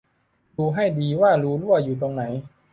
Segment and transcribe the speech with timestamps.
[0.55, 2.23] ดูให้ดีว่ารูรั่วอยู่ตรงไหน